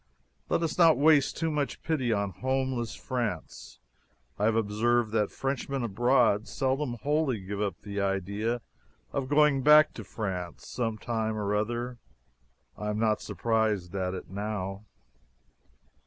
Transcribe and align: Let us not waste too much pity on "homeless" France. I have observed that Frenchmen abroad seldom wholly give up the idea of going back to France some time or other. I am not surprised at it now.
Let 0.49 0.63
us 0.63 0.79
not 0.79 0.97
waste 0.97 1.37
too 1.37 1.51
much 1.51 1.83
pity 1.83 2.11
on 2.11 2.31
"homeless" 2.31 2.95
France. 2.95 3.77
I 4.39 4.45
have 4.45 4.55
observed 4.55 5.11
that 5.11 5.29
Frenchmen 5.31 5.83
abroad 5.83 6.47
seldom 6.47 6.95
wholly 7.03 7.39
give 7.39 7.61
up 7.61 7.79
the 7.83 8.01
idea 8.01 8.61
of 9.11 9.29
going 9.29 9.61
back 9.61 9.93
to 9.93 10.03
France 10.03 10.65
some 10.67 10.97
time 10.97 11.37
or 11.37 11.53
other. 11.53 11.99
I 12.75 12.89
am 12.89 12.97
not 12.97 13.21
surprised 13.21 13.93
at 13.93 14.15
it 14.15 14.27
now. 14.27 14.85